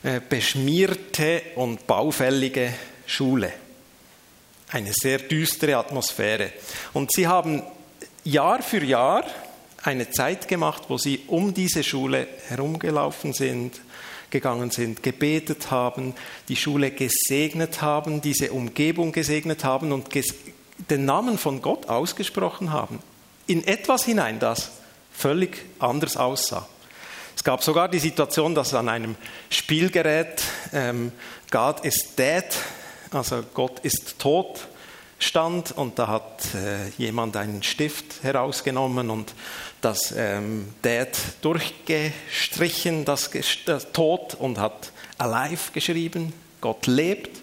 äh, 0.03 0.21
beschmierte 0.27 1.41
und 1.55 1.85
baufällige 1.85 2.73
Schule. 3.05 3.51
Eine 4.71 4.91
sehr 4.93 5.19
düstere 5.19 5.77
Atmosphäre. 5.77 6.53
Und 6.93 7.11
sie 7.13 7.27
haben 7.27 7.63
Jahr 8.23 8.61
für 8.61 8.83
Jahr 8.83 9.23
eine 9.83 10.09
Zeit 10.09 10.47
gemacht, 10.47 10.83
wo 10.89 10.97
sie 10.97 11.21
um 11.27 11.53
diese 11.53 11.83
Schule 11.83 12.27
herumgelaufen 12.47 13.33
sind, 13.33 13.79
gegangen 14.29 14.71
sind, 14.71 15.01
gebetet 15.03 15.71
haben, 15.71 16.13
die 16.47 16.55
Schule 16.55 16.91
gesegnet 16.91 17.81
haben, 17.81 18.21
diese 18.21 18.51
Umgebung 18.51 19.11
gesegnet 19.11 19.63
haben 19.63 19.91
und 19.91 20.09
den 20.89 21.05
Namen 21.05 21.37
von 21.37 21.61
Gott 21.61 21.87
ausgesprochen 21.87 22.71
haben. 22.71 22.99
In 23.47 23.65
etwas 23.65 24.05
hinein, 24.05 24.39
das 24.39 24.71
völlig 25.11 25.65
anders 25.79 26.15
aussah. 26.17 26.67
Es 27.35 27.43
gab 27.43 27.63
sogar 27.63 27.87
die 27.87 27.99
Situation, 27.99 28.53
dass 28.53 28.73
an 28.73 28.89
einem 28.89 29.15
Spielgerät 29.49 30.43
ähm, 30.73 31.11
God 31.49 31.85
is 31.85 32.15
dead, 32.15 32.45
also 33.11 33.43
Gott 33.53 33.79
ist 33.79 34.19
tot, 34.19 34.67
stand 35.19 35.73
und 35.73 35.99
da 35.99 36.07
hat 36.07 36.55
äh, 36.55 36.89
jemand 36.97 37.35
einen 37.35 37.61
Stift 37.61 38.23
herausgenommen 38.23 39.09
und 39.09 39.33
das 39.81 40.13
ähm, 40.15 40.73
Dead 40.83 41.09
durchgestrichen, 41.41 43.05
das, 43.05 43.29
das 43.65 43.91
Tod 43.91 44.35
und 44.35 44.57
hat 44.57 44.91
Alive 45.17 45.71
geschrieben, 45.73 46.33
Gott 46.61 46.87
lebt. 46.87 47.41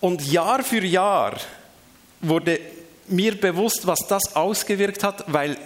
Und 0.00 0.26
Jahr 0.26 0.62
für 0.62 0.84
Jahr 0.84 1.36
wurde 2.20 2.60
mir 3.08 3.40
bewusst, 3.40 3.86
was 3.86 4.00
das 4.08 4.34
ausgewirkt 4.34 5.04
hat, 5.04 5.24
weil 5.28 5.56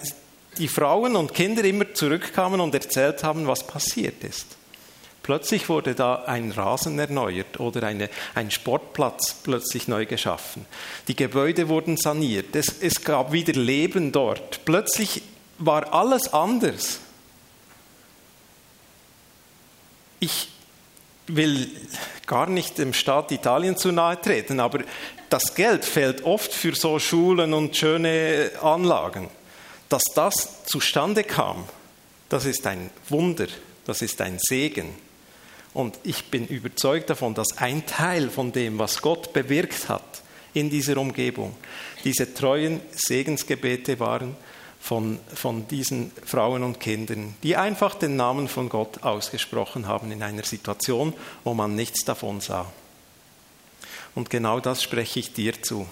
die 0.58 0.68
Frauen 0.68 1.16
und 1.16 1.34
Kinder 1.34 1.64
immer 1.64 1.92
zurückkamen 1.94 2.60
und 2.60 2.74
erzählt 2.74 3.24
haben, 3.24 3.46
was 3.46 3.66
passiert 3.66 4.22
ist. 4.22 4.59
Plötzlich 5.30 5.68
wurde 5.68 5.94
da 5.94 6.24
ein 6.26 6.50
Rasen 6.50 6.98
erneuert 6.98 7.60
oder 7.60 7.84
eine, 7.84 8.10
ein 8.34 8.50
Sportplatz 8.50 9.36
plötzlich 9.44 9.86
neu 9.86 10.04
geschaffen. 10.04 10.66
Die 11.06 11.14
Gebäude 11.14 11.68
wurden 11.68 11.96
saniert. 11.96 12.56
Es, 12.56 12.74
es 12.80 13.04
gab 13.04 13.30
wieder 13.30 13.52
Leben 13.52 14.10
dort. 14.10 14.64
Plötzlich 14.64 15.22
war 15.58 15.94
alles 15.94 16.32
anders. 16.32 16.98
Ich 20.18 20.48
will 21.28 21.70
gar 22.26 22.48
nicht 22.48 22.78
dem 22.78 22.92
Staat 22.92 23.30
Italien 23.30 23.76
zu 23.76 23.92
nahe 23.92 24.20
treten, 24.20 24.58
aber 24.58 24.80
das 25.28 25.54
Geld 25.54 25.84
fehlt 25.84 26.24
oft 26.24 26.52
für 26.52 26.74
so 26.74 26.98
Schulen 26.98 27.54
und 27.54 27.76
schöne 27.76 28.50
Anlagen. 28.60 29.30
Dass 29.88 30.02
das 30.12 30.64
zustande 30.64 31.22
kam, 31.22 31.66
das 32.28 32.46
ist 32.46 32.66
ein 32.66 32.90
Wunder, 33.08 33.46
das 33.86 34.02
ist 34.02 34.20
ein 34.22 34.40
Segen. 34.40 35.08
Und 35.72 35.98
ich 36.02 36.26
bin 36.26 36.46
überzeugt 36.46 37.10
davon, 37.10 37.34
dass 37.34 37.58
ein 37.58 37.86
Teil 37.86 38.28
von 38.28 38.52
dem, 38.52 38.78
was 38.78 39.02
Gott 39.02 39.32
bewirkt 39.32 39.88
hat 39.88 40.22
in 40.52 40.68
dieser 40.68 40.96
Umgebung, 40.96 41.54
diese 42.04 42.34
treuen 42.34 42.80
Segensgebete 42.92 44.00
waren 44.00 44.34
von, 44.80 45.20
von 45.32 45.68
diesen 45.68 46.10
Frauen 46.24 46.64
und 46.64 46.80
Kindern, 46.80 47.34
die 47.42 47.56
einfach 47.56 47.94
den 47.94 48.16
Namen 48.16 48.48
von 48.48 48.68
Gott 48.68 49.02
ausgesprochen 49.02 49.86
haben 49.86 50.10
in 50.10 50.22
einer 50.22 50.44
Situation, 50.44 51.12
wo 51.44 51.54
man 51.54 51.76
nichts 51.76 52.04
davon 52.04 52.40
sah. 52.40 52.66
Und 54.14 54.30
genau 54.30 54.58
das 54.58 54.82
spreche 54.82 55.20
ich 55.20 55.32
dir 55.34 55.62
zu. 55.62 55.86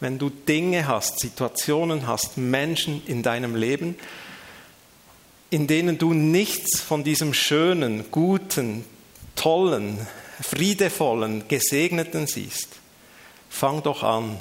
Wenn 0.00 0.18
du 0.18 0.28
Dinge 0.28 0.88
hast, 0.88 1.20
Situationen 1.20 2.06
hast, 2.06 2.36
Menschen 2.36 3.02
in 3.06 3.22
deinem 3.22 3.54
Leben, 3.54 3.96
in 5.48 5.66
denen 5.66 5.96
du 5.96 6.12
nichts 6.12 6.80
von 6.80 7.04
diesem 7.04 7.32
schönen, 7.32 8.10
guten, 8.10 8.84
tollen, 9.36 10.06
friedevollen, 10.40 11.48
gesegneten 11.48 12.26
siehst, 12.26 12.68
fang 13.48 13.82
doch 13.82 14.02
an, 14.02 14.40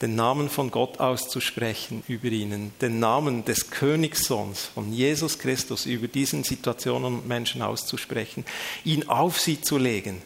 den 0.00 0.14
Namen 0.14 0.48
von 0.48 0.70
Gott 0.70 1.00
auszusprechen 1.00 2.04
über 2.06 2.28
ihnen, 2.28 2.72
den 2.80 3.00
Namen 3.00 3.44
des 3.44 3.70
Königssohns 3.70 4.66
von 4.66 4.92
Jesus 4.92 5.38
Christus 5.38 5.86
über 5.86 6.06
diesen 6.06 6.44
Situationen 6.44 7.14
und 7.14 7.28
Menschen 7.28 7.62
auszusprechen, 7.62 8.44
ihn 8.84 9.08
auf 9.08 9.40
sie 9.40 9.60
zu 9.60 9.76
legen, 9.76 10.22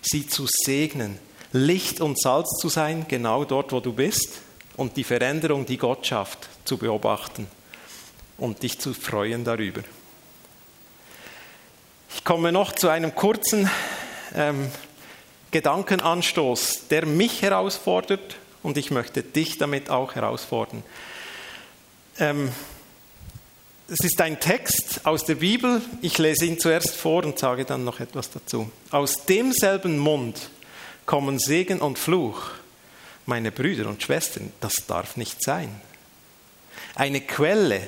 sie 0.00 0.26
zu 0.28 0.46
segnen, 0.46 1.18
Licht 1.52 2.00
und 2.00 2.20
Salz 2.20 2.58
zu 2.60 2.68
sein, 2.68 3.06
genau 3.08 3.44
dort, 3.44 3.72
wo 3.72 3.80
du 3.80 3.92
bist, 3.92 4.40
und 4.76 4.96
die 4.96 5.04
Veränderung, 5.04 5.64
die 5.64 5.78
Gott 5.78 6.06
schafft, 6.06 6.48
zu 6.64 6.76
beobachten 6.76 7.46
und 8.36 8.62
dich 8.62 8.78
zu 8.78 8.92
freuen 8.92 9.42
darüber. 9.42 9.82
Ich 12.16 12.24
komme 12.24 12.50
noch 12.50 12.72
zu 12.72 12.88
einem 12.88 13.14
kurzen 13.14 13.70
ähm, 14.34 14.70
Gedankenanstoß, 15.50 16.88
der 16.88 17.04
mich 17.04 17.42
herausfordert 17.42 18.36
und 18.62 18.78
ich 18.78 18.90
möchte 18.90 19.22
dich 19.22 19.58
damit 19.58 19.90
auch 19.90 20.14
herausfordern. 20.14 20.82
Ähm, 22.18 22.50
es 23.88 24.00
ist 24.00 24.20
ein 24.22 24.40
Text 24.40 25.02
aus 25.04 25.24
der 25.26 25.36
Bibel. 25.36 25.82
Ich 26.00 26.16
lese 26.16 26.46
ihn 26.46 26.58
zuerst 26.58 26.96
vor 26.96 27.22
und 27.22 27.38
sage 27.38 27.66
dann 27.66 27.84
noch 27.84 28.00
etwas 28.00 28.30
dazu. 28.30 28.72
Aus 28.90 29.26
demselben 29.26 29.98
Mund 29.98 30.48
kommen 31.04 31.38
Segen 31.38 31.80
und 31.80 31.98
Fluch. 31.98 32.50
Meine 33.26 33.52
Brüder 33.52 33.88
und 33.88 34.02
Schwestern, 34.02 34.52
das 34.60 34.74
darf 34.88 35.18
nicht 35.18 35.44
sein. 35.44 35.68
Eine 36.94 37.20
Quelle 37.20 37.86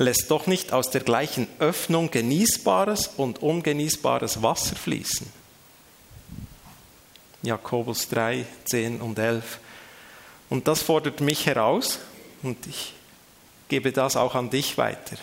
lässt 0.00 0.30
doch 0.30 0.46
nicht 0.46 0.72
aus 0.72 0.90
der 0.90 1.02
gleichen 1.02 1.46
Öffnung 1.58 2.10
genießbares 2.10 3.10
und 3.18 3.42
ungenießbares 3.42 4.42
Wasser 4.42 4.74
fließen. 4.74 5.26
Jakobus 7.42 8.08
3, 8.08 8.46
10 8.64 9.00
und 9.00 9.18
11. 9.18 9.58
Und 10.48 10.68
das 10.68 10.82
fordert 10.82 11.20
mich 11.20 11.44
heraus 11.46 11.98
und 12.42 12.66
ich 12.66 12.94
gebe 13.68 13.92
das 13.92 14.16
auch 14.16 14.34
an 14.34 14.48
dich 14.48 14.78
weiter. 14.78 15.16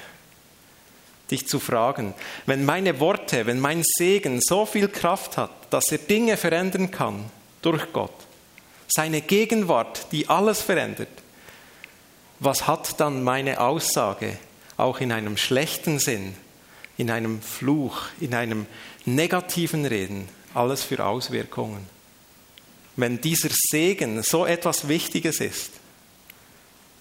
Dich 1.31 1.47
zu 1.47 1.59
fragen, 1.59 2.13
wenn 2.45 2.63
meine 2.63 2.99
Worte, 2.99 3.47
wenn 3.47 3.59
mein 3.59 3.83
Segen 3.83 4.39
so 4.41 4.65
viel 4.65 4.87
Kraft 4.87 5.37
hat, 5.37 5.51
dass 5.71 5.91
er 5.91 5.97
Dinge 5.97 6.37
verändern 6.37 6.91
kann 6.91 7.25
durch 7.63 7.91
Gott, 7.93 8.13
seine 8.87 9.21
Gegenwart, 9.21 10.07
die 10.11 10.29
alles 10.29 10.61
verändert, 10.61 11.09
was 12.39 12.67
hat 12.67 12.99
dann 12.99 13.23
meine 13.23 13.59
Aussage 13.59 14.37
auch 14.77 15.01
in 15.01 15.11
einem 15.11 15.37
schlechten 15.37 15.99
Sinn, 15.99 16.33
in 16.97 17.11
einem 17.11 17.41
Fluch, 17.41 18.05
in 18.19 18.33
einem 18.33 18.65
negativen 19.05 19.85
Reden 19.85 20.29
alles 20.53 20.83
für 20.83 21.03
Auswirkungen? 21.05 21.85
Wenn 22.95 23.21
dieser 23.21 23.49
Segen 23.51 24.23
so 24.23 24.45
etwas 24.45 24.87
Wichtiges 24.87 25.39
ist, 25.39 25.71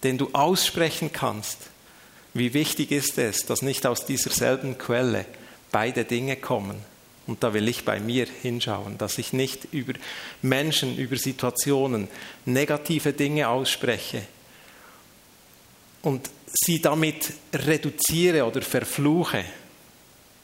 den 0.02 0.18
du 0.18 0.30
aussprechen 0.33 1.12
kannst, 1.12 1.59
wie 2.35 2.52
wichtig 2.52 2.90
ist 2.90 3.16
es, 3.16 3.47
dass 3.47 3.62
nicht 3.62 3.87
aus 3.87 4.04
dieser 4.04 4.30
selben 4.30 4.76
Quelle 4.76 5.25
beide 5.73 6.04
Dinge 6.04 6.37
kommen? 6.37 6.76
Und 7.26 7.42
da 7.42 7.54
will 7.54 7.66
ich 7.66 7.85
bei 7.85 7.99
mir 7.99 8.26
hinschauen, 8.42 8.99
dass 8.99 9.18
ich 9.18 9.33
nicht 9.33 9.68
über 9.73 9.95
Menschen, 10.42 10.97
über 10.97 11.16
Situationen 11.16 12.09
negative 12.45 13.12
Dinge 13.14 13.49
ausspreche 13.49 14.23
und 16.06 16.30
sie 16.52 16.80
damit 16.80 17.32
reduziere 17.52 18.44
oder 18.44 18.62
verfluche. 18.62 19.44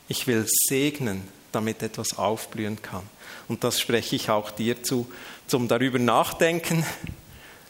Ich 0.08 0.26
will 0.26 0.44
segnen, 0.48 1.22
damit 1.52 1.84
etwas 1.84 2.18
aufblühen 2.18 2.82
kann. 2.82 3.04
Und 3.46 3.62
das 3.62 3.80
spreche 3.80 4.16
ich 4.16 4.28
auch 4.28 4.50
dir 4.50 4.82
zu, 4.82 5.08
zum 5.46 5.68
darüber 5.68 6.00
nachdenken, 6.00 6.84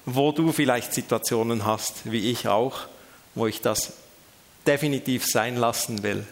wo 0.07 0.33
du 0.33 0.53
vielleicht 0.53 0.95
Situationen 0.95 1.67
hast, 1.67 2.11
wie 2.11 2.31
ich 2.31 2.49
auch, 2.49 2.87
wo 3.35 3.47
ich 3.47 3.61
das 3.61 3.93
definitiv 4.67 5.27
sein 5.27 5.59
lassen 5.59 6.03
will, 6.03 6.27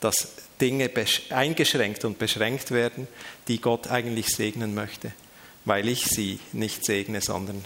dass 0.00 0.34
Dinge 0.60 0.90
eingeschränkt 1.30 2.04
und 2.04 2.18
beschränkt 2.18 2.70
werden, 2.70 3.08
die 3.48 3.62
Gott 3.62 3.86
eigentlich 3.86 4.26
segnen 4.28 4.74
möchte, 4.74 5.12
weil 5.64 5.88
ich 5.88 6.04
sie 6.04 6.38
nicht 6.52 6.84
segne, 6.84 7.22
sondern 7.22 7.64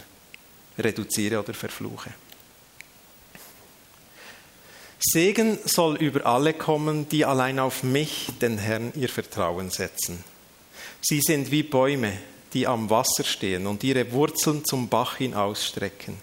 reduziere 0.79 1.41
oder 1.41 1.53
verfluche. 1.53 2.11
Segen 4.99 5.59
soll 5.63 5.95
über 5.97 6.25
alle 6.25 6.53
kommen, 6.53 7.07
die 7.09 7.23
allein 7.23 7.59
auf 7.59 7.83
mich, 7.83 8.29
den 8.41 8.57
Herrn, 8.57 8.91
ihr 8.95 9.09
Vertrauen 9.09 9.69
setzen. 9.69 10.23
Sie 11.01 11.21
sind 11.21 11.51
wie 11.51 11.63
Bäume, 11.63 12.13
die 12.53 12.65
am 12.65 12.89
Wasser 12.89 13.23
stehen 13.23 13.67
und 13.67 13.83
ihre 13.83 14.11
Wurzeln 14.11 14.65
zum 14.65 14.89
Bach 14.89 15.17
hin 15.17 15.35
ausstrecken. 15.35 16.17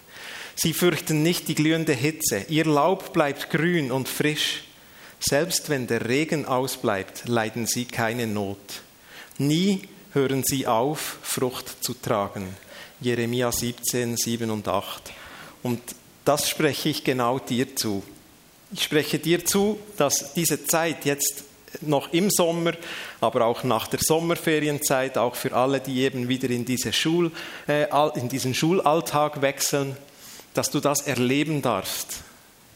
Sie 0.55 0.73
fürchten 0.73 1.23
nicht 1.23 1.47
die 1.47 1.55
glühende 1.55 1.93
Hitze, 1.93 2.45
ihr 2.49 2.65
Laub 2.65 3.13
bleibt 3.13 3.49
grün 3.49 3.91
und 3.91 4.09
frisch. 4.09 4.63
Selbst 5.19 5.69
wenn 5.69 5.87
der 5.87 6.07
Regen 6.07 6.45
ausbleibt, 6.45 7.27
leiden 7.27 7.67
sie 7.67 7.85
keine 7.85 8.27
Not. 8.27 8.81
Nie 9.37 9.81
hören 10.11 10.43
sie 10.45 10.67
auf, 10.67 11.17
Frucht 11.23 11.83
zu 11.83 11.93
tragen. 11.93 12.55
Jeremia 13.01 13.51
17, 13.51 14.17
7 14.17 14.49
und 14.49 14.67
8. 14.67 15.11
Und 15.63 15.81
das 16.25 16.49
spreche 16.49 16.89
ich 16.89 17.03
genau 17.03 17.39
dir 17.39 17.75
zu. 17.75 18.03
Ich 18.77 18.83
spreche 18.83 19.19
dir 19.19 19.45
zu, 19.45 19.79
dass 19.95 20.33
diese 20.33 20.65
Zeit 20.65 21.05
jetzt 21.05 21.45
noch 21.79 22.11
im 22.11 22.29
Sommer, 22.29 22.73
aber 23.21 23.45
auch 23.45 23.63
nach 23.63 23.87
der 23.87 24.01
Sommerferienzeit, 24.01 25.17
auch 25.17 25.35
für 25.35 25.55
alle, 25.55 25.79
die 25.79 26.01
eben 26.01 26.27
wieder 26.27 26.49
in, 26.49 26.65
diese 26.65 26.91
Schul, 26.91 27.31
äh, 27.69 27.87
in 28.19 28.27
diesen 28.27 28.53
Schulalltag 28.53 29.41
wechseln, 29.41 29.95
dass 30.53 30.71
du 30.71 30.81
das 30.81 31.07
erleben 31.07 31.61
darfst, 31.61 32.17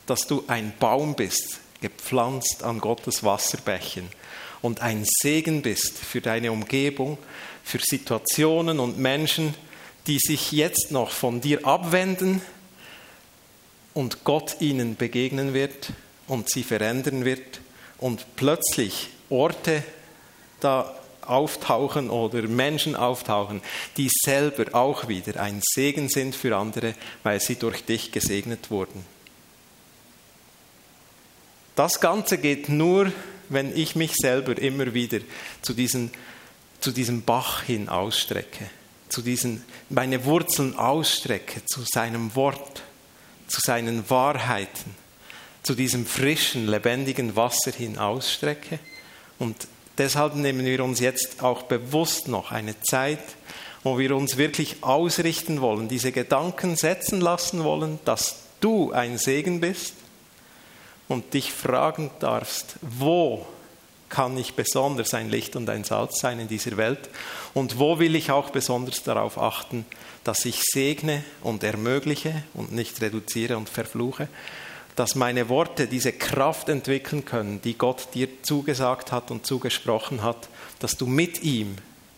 dass 0.06 0.26
du 0.26 0.46
ein 0.48 0.72
Baum 0.80 1.16
bist, 1.16 1.60
gepflanzt 1.82 2.64
an 2.64 2.80
Gottes 2.80 3.26
Wasserbächen 3.26 4.08
und 4.62 4.82
ein 4.82 5.06
Segen 5.22 5.62
bist 5.62 5.98
für 5.98 6.22
deine 6.22 6.54
Umgebung, 6.54 7.18
für 7.66 7.80
Situationen 7.80 8.80
und 8.80 9.00
Menschen, 9.00 9.54
die 10.08 10.20
sich 10.20 10.54
jetzt 10.54 10.92
noch 10.92 11.12
von 11.12 11.42
dir 11.42 11.66
abwenden 11.68 12.42
und 14.00 14.24
Gott 14.24 14.62
ihnen 14.62 14.96
begegnen 14.96 15.54
wird 15.54 15.92
und 16.26 16.50
sie 16.50 16.64
verändern 16.64 17.26
wird 17.26 17.60
und 17.98 18.38
plötzlich 18.38 19.10
Orte 19.30 19.84
da 20.62 20.96
auftauchen 21.22 22.10
oder 22.10 22.44
Menschen 22.44 22.96
auftauchen, 22.96 23.62
die 23.98 24.10
selber 24.24 24.74
auch 24.74 25.10
wieder 25.10 25.42
ein 25.42 25.60
Segen 25.74 26.08
sind 26.08 26.34
für 26.34 26.56
andere, 26.56 26.96
weil 27.24 27.42
sie 27.42 27.58
durch 27.58 27.84
dich 27.84 28.14
gesegnet 28.14 28.72
wurden. 28.72 29.04
Das 31.76 32.00
Ganze 32.00 32.38
geht 32.38 32.70
nur, 32.70 33.12
wenn 33.50 33.76
ich 33.76 33.98
mich 33.98 34.14
selber 34.16 34.58
immer 34.58 34.94
wieder 34.94 35.20
zu, 35.62 35.74
diesen, 35.74 36.10
zu 36.80 36.92
diesem 36.92 37.24
Bach 37.24 37.64
hin 37.64 37.90
ausstrecke, 37.90 38.70
zu 39.10 39.22
diesen, 39.22 39.66
meine 39.90 40.24
Wurzeln 40.24 40.78
ausstrecke, 40.78 41.66
zu 41.66 41.82
seinem 41.84 42.34
Wort, 42.36 42.84
zu 43.50 43.60
seinen 43.62 44.10
Wahrheiten, 44.10 44.96
zu 45.64 45.76
diesem 45.76 46.06
frischen, 46.06 46.68
lebendigen 46.68 47.36
Wasser 47.36 47.72
hin 47.72 47.98
ausstrecke. 47.98 48.80
Und 49.40 49.68
deshalb 49.98 50.36
nehmen 50.36 50.66
wir 50.66 50.84
uns 50.84 51.00
jetzt 51.00 51.44
auch 51.44 51.64
bewusst 51.64 52.28
noch 52.28 52.52
eine 52.52 52.80
Zeit, 52.82 53.24
wo 53.84 53.98
wir 53.98 54.16
uns 54.16 54.38
wirklich 54.38 54.84
ausrichten 54.84 55.62
wollen, 55.62 55.88
diese 55.88 56.12
Gedanken 56.12 56.76
setzen 56.76 57.22
lassen 57.22 57.64
wollen, 57.64 58.00
dass 58.06 58.38
du 58.60 58.92
ein 58.92 59.18
Segen 59.18 59.60
bist 59.62 59.94
und 61.08 61.34
dich 61.34 61.52
fragen 61.52 62.12
darfst, 62.20 62.76
wo 62.82 63.46
kann 64.10 64.38
ich 64.38 64.56
besonders 64.56 65.14
ein 65.14 65.30
Licht 65.30 65.56
und 65.56 65.70
ein 65.70 65.84
Salz 65.84 66.20
sein 66.20 66.40
in 66.40 66.48
dieser 66.48 66.78
Welt? 66.78 67.10
Und 67.54 67.80
wo 67.80 68.00
will 68.00 68.16
ich 68.16 68.32
auch 68.32 68.50
besonders 68.50 69.04
darauf 69.04 69.38
achten, 69.38 69.86
dass 70.24 70.46
ich 70.46 70.62
segne 70.62 71.24
und 71.42 71.64
ermögliche 71.64 72.44
und 72.54 72.72
nicht 72.72 73.02
reduziere 73.02 73.58
und 73.58 73.70
verfluche, 73.70 74.28
dass 74.96 75.16
meine 75.16 75.48
Worte 75.48 75.88
diese 75.88 76.12
Kraft 76.12 76.68
entwickeln 76.68 77.24
können, 77.24 77.62
die 77.62 77.78
Gott 77.78 78.10
dir 78.14 78.28
zugesagt 78.42 79.12
hat 79.12 79.32
und 79.32 79.46
zugesprochen 79.46 80.24
hat, 80.24 80.50
dass 80.80 80.98
du 80.98 81.06
mit 81.06 81.42
ihm 81.42 81.78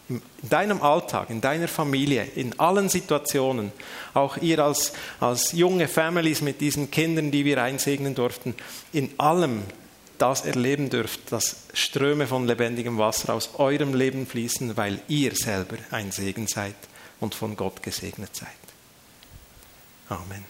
in 0.09 0.21
deinem 0.49 0.81
Alltag, 0.81 1.29
in 1.29 1.41
deiner 1.41 1.67
Familie, 1.67 2.27
in 2.35 2.59
allen 2.59 2.89
Situationen, 2.89 3.71
auch 4.13 4.37
ihr 4.37 4.59
als, 4.59 4.93
als 5.19 5.53
junge 5.53 5.87
Families 5.87 6.41
mit 6.41 6.59
diesen 6.59 6.91
Kindern, 6.91 7.31
die 7.31 7.45
wir 7.45 7.61
einsegnen 7.61 8.15
durften, 8.15 8.55
in 8.91 9.11
allem 9.17 9.63
das 10.21 10.45
erleben 10.45 10.89
dürft, 10.89 11.31
dass 11.31 11.63
Ströme 11.73 12.27
von 12.27 12.45
lebendigem 12.45 12.97
Wasser 12.97 13.33
aus 13.33 13.55
eurem 13.55 13.93
Leben 13.93 14.27
fließen, 14.27 14.77
weil 14.77 15.01
ihr 15.07 15.35
selber 15.35 15.77
ein 15.89 16.11
Segen 16.11 16.47
seid 16.47 16.75
und 17.19 17.33
von 17.33 17.55
Gott 17.55 17.81
gesegnet 17.81 18.35
seid. 18.35 18.47
Amen. 20.09 20.45